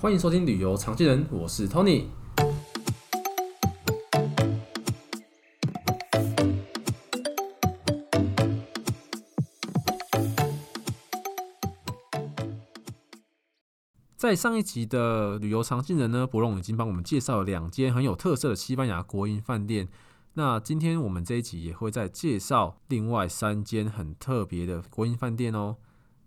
[0.00, 2.06] 欢迎收听旅游常见人，我是 Tony。
[14.16, 19.86] 在上一集的旅游常见人呢，伯龙已经帮我们介绍了两间很有特色的西班牙国营饭店。
[20.32, 25.76] 那今天我们这一集也会再介绍另外三间很特别的国营饭店哦。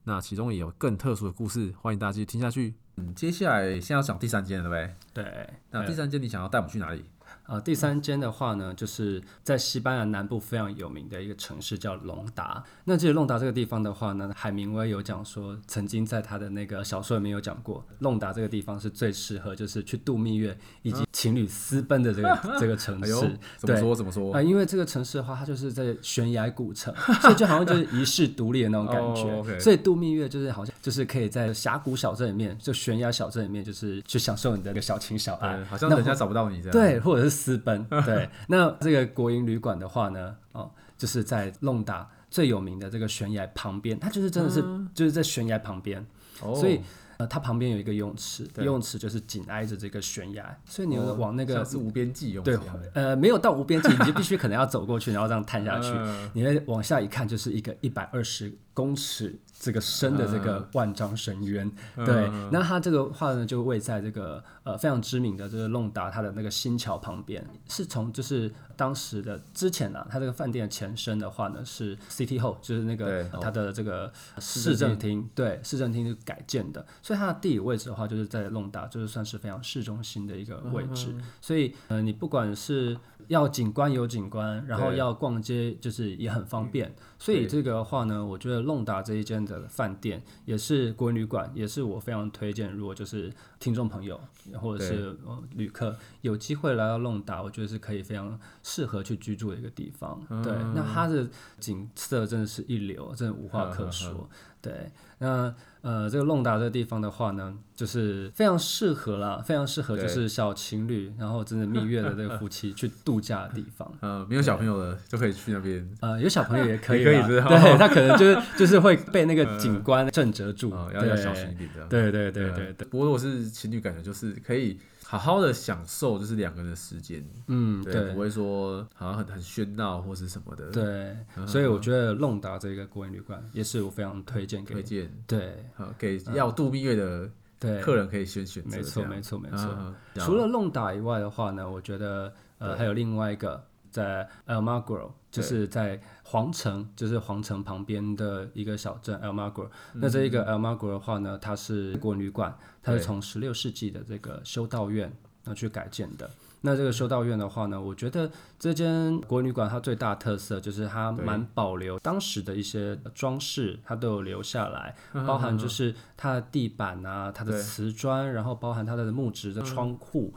[0.04, 2.76] 那其中也有更特殊的故事，欢迎大家继续听下去。
[2.96, 5.24] 嗯，接下来先要讲第三间了，对不对？
[5.24, 5.50] 对。
[5.72, 7.04] 那第三间你想要带我们去哪里？
[7.46, 12.64] 呃，第三间的话呢，就是在西班牙南部非常有名的一个城市叫隆达。
[12.86, 23.14] 那其实隆达这个地方的话呢，海明威有讲说，曾经在他的那个小说里面有讲过，隆达这个地方是最适合就是去度蜜月以及情侣私奔的这个、 嗯、这个城市。
[23.14, 23.96] 哎、怎么说？
[23.96, 24.34] 怎么说？
[24.34, 29.24] 啊、呃，因为这个城市的话，它就是在悬崖古城，所以就好像就是遗世独立的那种感觉。
[29.34, 36.72] 哦 okay、所以度蜜月就是好像就是可以在峡谷小镇里面，就悬崖小镇里面，就是去享受你的一个小情小爱，好像人家找不到你这样。
[36.72, 37.30] 对，或者是。
[37.30, 46.06] 私奔， 对，那这个国营旅馆的话呢，哦，就是在弄达最有名的这个悬崖旁边，它就是真的是、嗯、就是在悬崖旁边，
[46.42, 46.80] 哦、所以
[47.24, 59.40] 呃，它旁边有一个游泳池，游泳池就是紧挨着这个悬崖，所以你往那个、哦、是无边际泳池，对，呃，没有到无边际，你就必须可能要走过去，然后这样探下去，嗯、你会往下一看，就是一个一百二十公尺。
[59.60, 82.98] 这个深的这个万丈深渊，嗯、对，那它这个话呢，就位在这个呃非常知名的这个弄达它的那个新桥旁边，是从就是当时的之前啊，它这个饭店的前身的话呢是 City Hall，就是那个它的这个市政厅，对，市政厅是改建的，所以它的地理位置的话，就是在弄达，就是算是非常市中心的一个位置，嗯、所以呃，你不管是
[83.28, 86.94] 要景观有景观，然后要逛街就是也很方便。
[87.18, 92.72] 所以这个的话呢，我觉得弄达这一间的饭店也是国营旅馆，也是我非常推荐。
[92.74, 94.20] 如果就是听众朋友
[94.60, 95.16] 或者是
[95.56, 100.22] 旅客有机会来到弄达，我觉得是可以非常适合去居住的一个地方。
[100.44, 101.26] 对，那它的
[101.60, 104.30] 景色真的是一流，真的无话可说。
[104.64, 105.54] 对，那。
[105.84, 113.92] 呃，这个弄达这个地方的话呢，就是非常适合啦，非常适合就是小情侣，然后真的蜜月的这个夫妻去度假的地方。
[114.00, 115.86] 呃，没有小朋友的就可以去那边。
[116.00, 121.86] 呃，有小朋友也可以， 可以是对，他可能就是就是会被那个 景观震慑住，要要小心一点的。
[121.90, 122.88] 对对对对对。
[122.88, 124.80] 不过如果是情侣，感觉就是可以。
[125.06, 131.16] 好好的享受就是两个人的时间，嗯，对，不会说好像很很喧闹或是什么的，对，
[131.46, 137.80] 所以我觉得弄达这个国营旅馆也是我非常推荐给推荐，对，好给要度蜜月的对。
[137.82, 139.96] 客人可以先选择，没错没错没错。
[140.16, 149.70] 除了弄达以外的话呢，我觉得呃还有另外一个在 Elmagro，就是在皇城，就是皇城旁边的一个小镇 Elmagro。
[149.94, 152.54] 那这一个 Elmagro 的话呢，它是国旅馆。
[152.86, 155.10] 它是从十六世纪的这个修道院
[155.46, 156.30] 那去改建的。
[156.60, 164.94] 那这个修道院的话呢，我觉得这间国旅馆它最大特色就是它蛮保留当时的一些装饰，它都有留下来，
[165.26, 170.34] 包含就是它的地板啊，它的瓷砖，然后包含它的木质的窗户。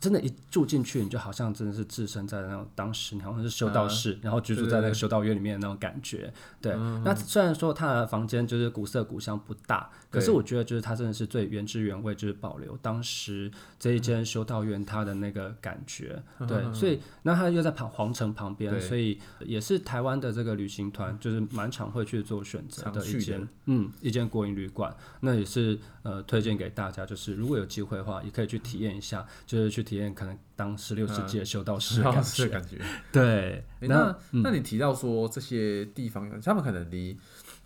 [0.00, 6.32] 真的，一住进去，你就好像真的是置身在那种当时，你好像是修道士，然后居住在那个修道院里面的那种感觉。
[6.60, 6.74] 对，
[7.04, 16.22] 那虽然说他的房间就是古色古香不大，可是我觉得就是它真的是最原汁原味，就是保留当时这一间修道院它的那个感觉。
[16.46, 24.94] 对，所以那它又在旁皇城旁边，所以也是台湾的这个旅行团就是蛮常会去做选择的一间，嗯，一间国营旅馆。
[25.20, 29.86] 那也是呃推荐给大家，就是如果有机会的话，也可以去体验一下，就是去。
[29.86, 32.80] 体验可能当十六世纪的修道 士感觉，感觉
[33.12, 33.64] 对。
[33.82, 37.16] 那那你提到说这些地方，他们可能离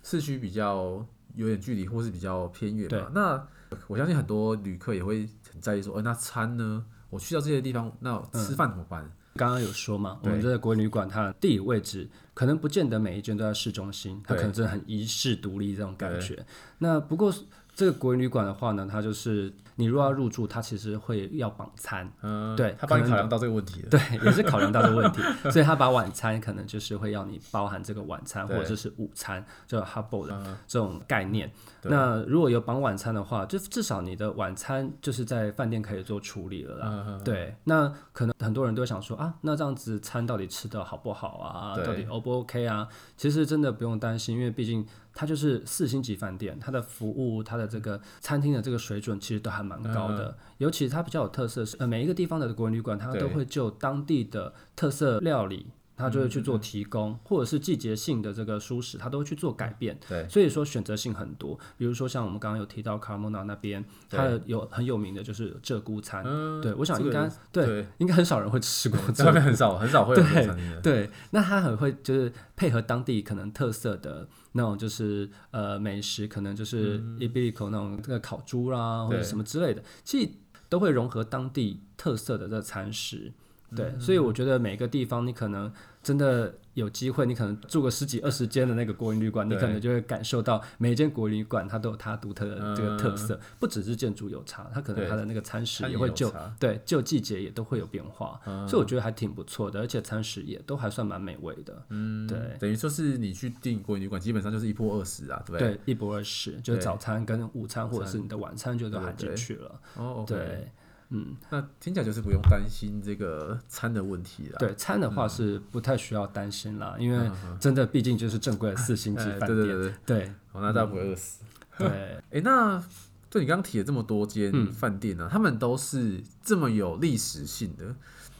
[0.03, 1.03] 市区比较
[1.35, 3.11] 有点距离，或是比较偏远嘛？
[3.13, 3.47] 那
[3.87, 6.83] 我相信很多旅客也会很在意说，呃，那餐呢？
[7.09, 9.11] 我去到这些地方，那吃饭怎么办？
[9.35, 16.45] 刚刚有说嘛，我们这个国营旅馆它的地理位置可能不见得每一间都在市中心，它可能真的很遗世独立这种感觉。
[16.77, 17.33] 那不过。
[17.73, 31.51] 这个国营旅馆的话呢，它就是你如果要入住，它其实会要绑餐，嗯，对，他帮你考量到这个问题，对，也是考量到这个问题， 所以他把晚餐可能就是会要你包含这个晚餐或者是午餐，就 Hubble 的这种概念。
[31.83, 37.19] 那如果有绑晚餐的话，就至少你的晚餐就是在饭店可以做处理了啦。
[37.23, 41.75] 对，那可能很多人都想说啊，那这样子餐到底吃的好不好啊？
[41.83, 42.87] 到底 O 不 OK 啊？
[43.17, 44.85] 其实真的不用担心，因为毕竟。
[45.13, 50.29] 它就是四星级饭店，它的服务、它的这个餐厅的这个水准其实都还蛮高的。
[50.29, 55.67] 嗯、尤其它比较有特色是，呃，每一个地方的国营旅馆，它都会就当地的特色料理。
[56.01, 59.97] 他就会去做提供，嗯、或者是季节性的这个蔬食，他都会去做改变。
[60.09, 61.57] 对，所以说选择性很多。
[61.77, 66.23] 比如说像我们刚刚有提到卡莫纳那边，它的有很有名的就是鹧鸪餐。
[66.25, 68.99] 嗯、对，我想应该、这个、对，对应该很少人会吃过。
[69.13, 80.31] 这边很少很少会有对对，那他很会就是配合当地可能特色的那种就是呃美食，可能就是伊比利口那种这个烤猪啦，或者什么之类的，其实
[80.67, 83.33] 都会融合当地特色的这个餐食。
[83.75, 85.71] 对，嗯、所以我觉得每个地方你可能
[86.03, 101.85] 真的有机会，你可能住个十几二十间的那个国营旅馆，你可能就会感受到每一间国营旅馆它都有它独特的这个特色，嗯、不只是建筑有差，它可能它的那个餐食也会就对就季节也都会有变化，嗯、所以我觉得还挺不错的，而且餐食也都还算蛮美味的。
[101.89, 109.79] 嗯，对，等于说是你去订国营旅馆，基本上就是一波二十啊，对对，一波二十，就是早餐跟午餐或者是你的晚餐就都含进去了。
[109.95, 110.67] 哦，对。
[111.13, 114.57] 嗯，那听起来就是不用担心这个餐的问题了。
[114.57, 117.29] 对，餐的话是不太需要担心啦，嗯、因为
[117.59, 119.47] 真的毕竟就是正规的四星级饭店。
[119.47, 121.43] 对对对对，对哦，那大家不会饿死。
[121.77, 122.81] 对，哎、欸，那
[123.29, 127.93] 对你刚刚提了这么多间饭店呢、他们都是这么有历史性的。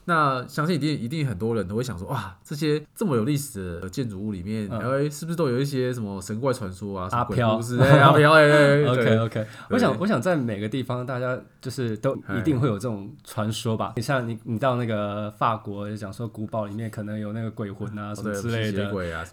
[0.05, 7.07] 那相信一定一定很多人都会想说，哇，这些这么有历史的建筑物里面，哎，是不是都有一些什么神怪传说啊？
[7.11, 9.47] 阿飘，阿飘，哎， OK OK。
[9.69, 13.93] 我想，我想在每个地方，大家就是都一定会有这种传说吧。
[13.95, 18.89] 你像你，你到那个法国，讲说古堡里面可能有那个鬼魂啊什么之类的，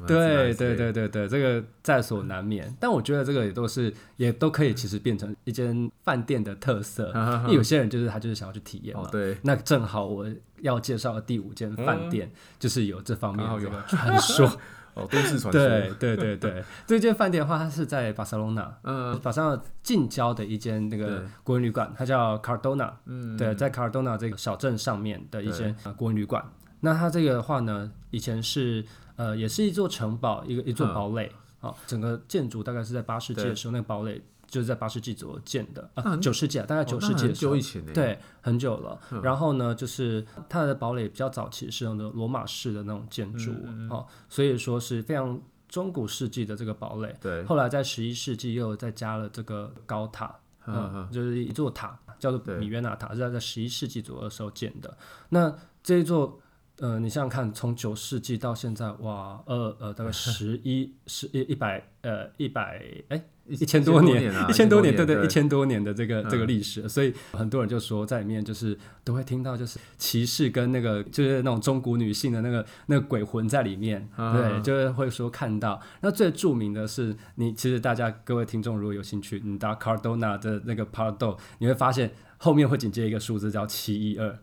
[0.07, 2.75] 对对对对对，这个在所难免。
[2.79, 7.11] 但我觉得这个也都是也都可以，其实变成一间饭店的特色。
[7.45, 9.09] 因为有些人就是他就是想要去体验嘛。
[9.11, 10.27] 对，那正好我。
[10.63, 14.51] 要介绍的第五间饭店，就是有这方面的这个传说。
[14.95, 15.53] 哦，都市传说。
[15.53, 26.45] 对对对对， 这间饭店的话，它是在巴塞罗那，嗯，巴塞罗那近郊的一间那个国营旅馆，它叫 Cardona，嗯，对，在 Cardona 这个小镇上面的一间国营旅馆。
[26.81, 28.85] 那它这个的话呢，以前是
[29.15, 34.21] 呃，也是一座城堡，一个一座堡垒，好，整个建筑大概是在八世纪的时候，那个堡垒。
[34.49, 37.53] 就是在八世纪左右建的啊，九世纪啊，大概九世纪的时候，
[37.93, 38.99] 对，很久了。
[39.23, 43.53] 然后呢，就是它的堡垒比较早期是用的罗马式的那种建筑，
[43.91, 47.15] 哦，所以说是非常中古世纪的这个堡垒。
[47.21, 50.35] 对，后来在十一世纪又再加了这个高塔，
[50.67, 54.97] 嗯，就是一座塔叫做米约纳塔，是在在十一世纪左右的时候建的。
[55.29, 56.41] 那这一座，
[56.81, 63.23] 呃，你想想看，从九世纪到现在，哇，呃呃，大概十 一十一一百呃一百哎。
[63.51, 75.81] 一千多年，一千多年，对对，一千多年的这个这个历史，所以很多人就说在里面就是都会听到，就是骑士跟那个就是那种中古女性的那个那个鬼魂在里面，对，就是会说看到。
[76.03, 84.39] 那最著名的是，你其实大家各位听众如果有兴趣，你打 Cardona 的那个 Pardo，你会发现后面会紧接一个数字叫七一二，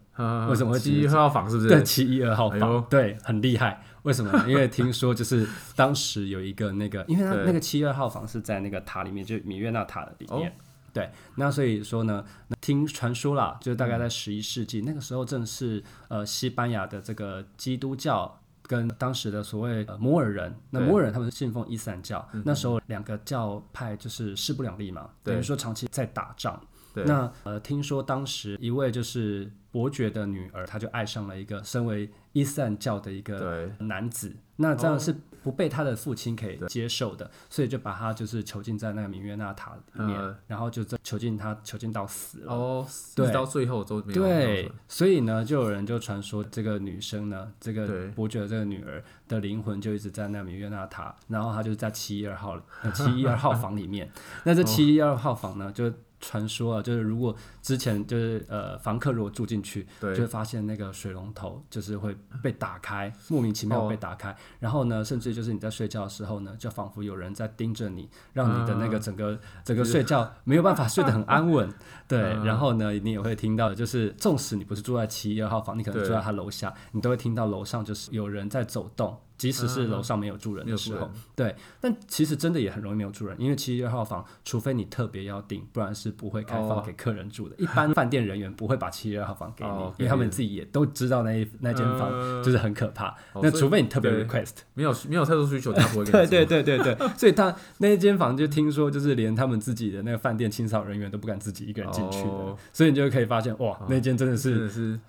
[0.50, 1.70] 为什么会七一二号房是不是？
[1.70, 3.84] 对，七一二号房，对，很厉害。
[4.04, 4.46] 为什么？
[4.48, 10.50] 因为听说就是当时有一个那个， 因为他那个七二号房是在那个塔里面，就米月纳塔的里面。
[10.50, 10.54] 哦、
[10.94, 12.24] 对，那所以说呢，
[12.62, 26.62] 听传说啦，就是大概在十一世纪、嗯、那个时候，正是呃西班牙的这个基督教跟当时的所谓、呃、摩尔人，那摩尔人他们信奉伊斯兰教，对那时候两个教派就是势不两立嘛，等于说长期在打仗。
[26.96, 35.14] 对那呃，听说当时一位就是伯爵的女儿，她就爱上了一个身为伊斯兰教的一个男子，那这样是
[35.44, 42.54] 不被他的父亲可以接受的，哦、所以就把他就是囚禁在那个米约纳塔里面，嗯、然后就囚禁他，囚禁到死了。
[42.54, 44.24] 哦，对，到最后都没有。
[44.24, 52.60] 对，所以呢，就有人就传说这个女生呢，这个伯爵的这个女儿的灵魂就一直在那米约纳塔，然后她就在七一二号
[52.96, 54.10] 七一二号房里面。
[54.46, 55.92] 那这七一二号房呢，就。
[56.26, 64.32] 传说啊，就是如果之前就是呃，房客如果住进去，对就会发现那个水龙头就是会被打开，莫名其妙被打开。
[64.32, 71.72] 哦、然后呢，甚至就是你在睡觉的时候呢，就仿佛有人在盯着你，让你的那个整个、嗯、整个睡觉没有办法睡得很安稳。
[72.08, 79.16] 对，嗯、然后呢，你也会听到，就是纵使你不是住在七一二号房，你可能住在他楼下，你都会听到楼上就是有人在走动。
[79.38, 87.56] 即使是楼上没有住人的时候，对，但其实真的也很容易没有住人，因为七一二号房，除非你特别要订，不然是不会开放给客人住的。
[87.58, 92.10] 一般饭店人员不会把七一二号房给你，因为他们自己也都知道那一那间房
[92.44, 93.16] 就是很可怕。
[93.42, 96.06] 那除非你特别 request，没有没有太多需求，他不会。
[96.06, 105.00] 对对对对对，所以他那一间房就听说就是连他们自己的那个饭店清扫人员都不敢自己一个人进去的，所以你就可以发现哇，那间真的是。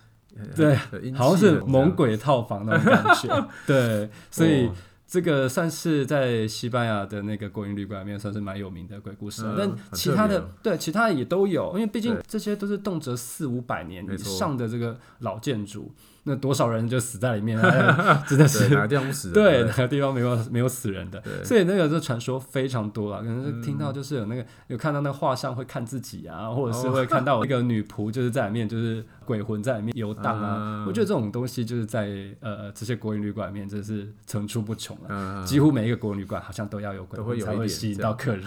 [0.55, 0.77] 对，
[1.13, 3.49] 好像是猛鬼套房那种感觉。
[3.67, 4.71] 对，所以
[5.07, 15.93] 这个算是在西班牙的那个国营旅馆里面算是蛮有名的鬼故事，但其他的对其他的也都有，因为毕竟这些都是动辄四五百年以上的这个老建筑。
[16.29, 18.23] 那多少人就死在里面啊？
[18.29, 19.31] 真的是哪个地方不死？
[19.31, 21.23] 对，哪个地方没有没有死人的？
[21.45, 30.85] 所以那个这传说非常多啊，可能是听到就是有那个有看到那个画像会看自己啊，或者是会看到 那个女仆就是在里面就是鬼魂在里面游荡啊。
[30.87, 32.09] 我觉得这种东西就是在
[32.41, 38.45] 呃这些国营旅馆里面真是层出不穷了，几乎每一个国营旅馆好像都要有鬼魂才会吸引到客人。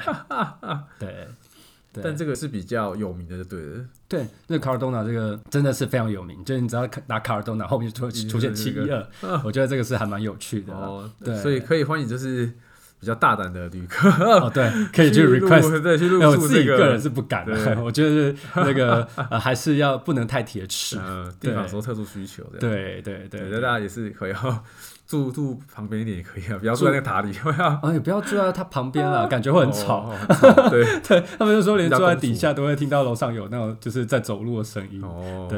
[1.00, 1.28] 对。
[1.92, 3.86] 但这个是比较有名的，就对了。
[4.08, 9.08] 对，那卡尔多纳这个真的是非常有名，就是你只要拿卡尔多纳后面就会出现七一二，
[9.44, 10.74] 我觉得这个是还蛮有趣的。
[10.74, 12.52] 哦，对，所以可以欢迎就是
[13.00, 16.28] 比较大胆的旅客，哦，对，可以去 request，对，去入住。
[16.30, 19.08] 我自己个人是不敢的， 我觉得是那个
[19.40, 20.98] 还是要不能太铁齿，
[21.40, 22.60] 地方说特殊需求的。
[22.60, 24.34] 对对对，那大家也是可以。
[25.10, 27.80] 住住旁边一点也可以啊，不要住在那个塔里， 不要。
[27.82, 30.14] 哎，不要住在它旁边了，感觉会很吵。
[30.70, 35.02] 对对，他们就说连住在底下都会听到楼上有那种就是在走路的声音。
[35.04, 35.58] 哦，对，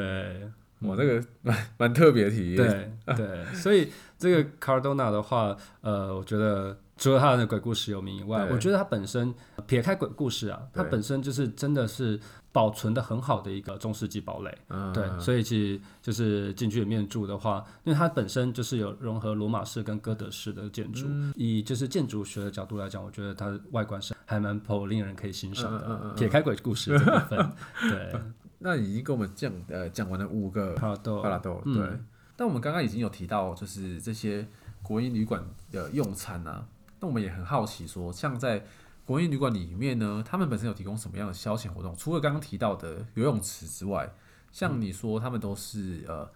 [0.79, 2.95] 我，这个蛮蛮特别的体验。
[3.05, 9.33] 对对，所以这个 Cardona 的话，呃，我觉得除了他的鬼故事有名以外，我觉得他本身
[9.65, 12.19] 撇开鬼故事啊，他本身就是真的是。
[12.53, 26.13] 保存的很好的一个中世纪堡垒，嗯、对，所以其实就是进去里面住的话，因为它本身就是有融合罗马式跟哥德式的建筑，嗯、以就是建筑学的角度来讲，我觉得它的外观是还蛮颇令人可以欣赏的。
[26.17, 27.51] 撇开鬼故事这部分，
[27.89, 28.19] 对，
[28.59, 31.81] 那已经跟我们讲呃讲完了五个帕拉多，帕拉多，对。
[31.81, 32.05] 嗯、
[32.35, 34.45] 但我们刚刚已经有提到，就是这些
[34.83, 35.41] 国营旅馆
[35.71, 36.65] 的用餐啊，
[37.01, 38.63] 那我们也很好奇说，像在。
[39.03, 41.93] 国营旅馆里面呢，他们本身有提供什么样的消遣活动？
[41.97, 44.09] 除了刚刚提到的游泳池之外，
[44.51, 46.29] 像你说他们都是呃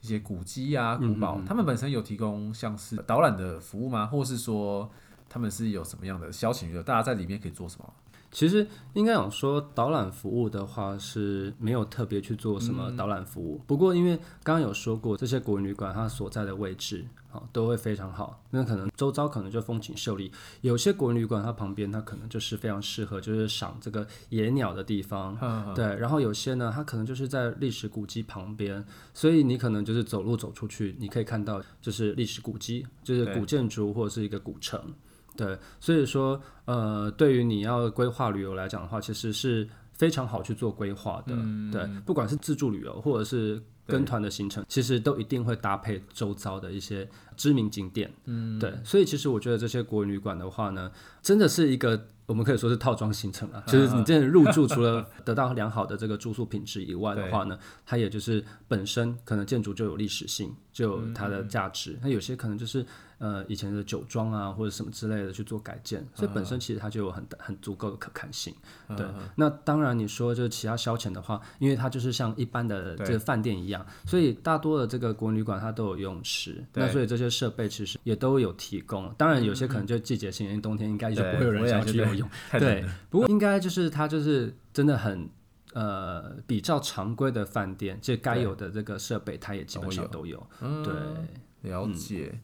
[0.00, 4.06] 一些古迹啊、古堡，他们本身有提供像是导览的服务吗？
[4.06, 4.88] 或是说
[5.28, 6.82] 他们是有什么样的消遣娱乐？
[6.82, 7.92] 大家在里面可以做什么？
[8.34, 13.58] 其实应该讲说，导览服务的话是没有特别去做什么导览服务。
[13.58, 20.32] 嗯、不过因为刚刚有说过，这些国营旅馆它所在的位置啊都会非常好，那可能周遭可能就风景秀丽。
[20.62, 25.38] 有些国营旅馆它旁边它可能就是非常适合就是赏这个野鸟的地方，
[25.72, 25.84] 对。
[25.94, 34.92] 然后有些呢，它可能就是在历史古迹旁边，所以你可能就是走路走出去，你可以看到就是历史古迹，就是古建筑或者是一个古城。
[35.36, 41.34] 对，所以说，呃，对于你要规划旅游来讲的话，其实是非常好去做规划的。
[41.36, 48.12] 嗯、对，不管是自助旅游或者是跟团的行程，其实都一定会搭配周遭的一些知名景点。
[48.24, 50.90] 嗯，对，所以其实我觉得这些国营旅馆的话呢，
[51.22, 52.06] 真的是一个。
[52.26, 61.98] 我们可以说是套装行程啊，就是你这入住 除了得到良好的这个住宿品质以外的话呢，它也就是本身可能建筑就有历史性，就有它的价值。
[62.02, 62.84] 那有些可能就是
[63.18, 68.52] 呃以前的酒庄啊或者什么之类的去做改建，所以本身其实它就有很很足够的可看性。
[68.96, 79.14] 对，那当然你说就是其他消遣的话，因为它就是像一般的这个饭店一样，所以大多的这个国旅馆它都有游泳池，那所以这些设备其实也都有提供。
[79.16, 82.14] 当然有些可能就季节性，因为冬天应该就不会有人想去游。
[82.14, 85.28] 泳对，不过应该就是它就是真的很
[85.74, 90.44] 呃，比较常规的饭店，这该有的这个设备，它也基本上都有。
[90.82, 92.40] 对，了解。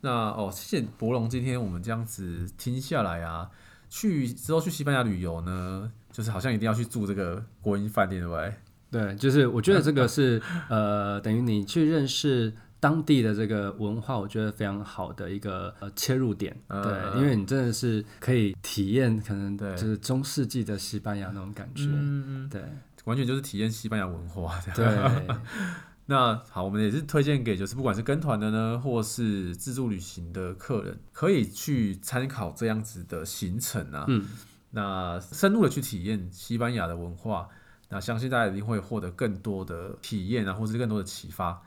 [0.00, 3.48] 那哦，谢谢博龙，今天我们这样子听下来啊，
[3.88, 8.54] 去之后去西班牙旅游呢，就是好像一定要去住这个国营饭店，对不对？
[8.90, 12.52] 对，就是我觉得这个是呃，等于你去认识。
[12.80, 22.64] 当地的这个文化，我觉得非常好的一个呃切入点，对，因为你真的是可以体验，可能就是中世纪的西班牙那种感觉，嗯对，
[23.04, 24.58] 完全就是体验西班牙文化。
[24.74, 24.86] 对，
[26.06, 34.26] 那好，我们也是推荐给就是不管是跟团的呢，或是自助旅行的客人，可以去参考这样子的行程啊，嗯，
[34.70, 37.46] 那深入的去体验西班牙的文化，
[37.90, 41.60] 那相信大家一定会获得更多的体验啊，或是更多的启发。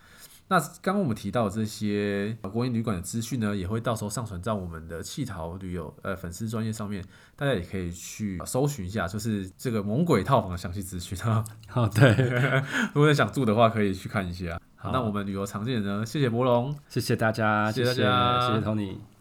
[0.50, 7.04] 那刚刚我们提到的这些国营旅馆的资讯呢，也会到时候上传在我们的气淘旅游呃粉丝专业上面，
[7.36, 11.44] 大家也可以去搜寻一下，就是这个猛鬼套房的详细资讯啊。
[11.68, 12.14] 好，对，
[12.94, 14.60] 如果想住的话，可以去看一下。
[14.76, 19.13] 好，那我们旅游常见人呢，谢谢博龙，谢谢大家，谢谢大家，谢谢 Tony。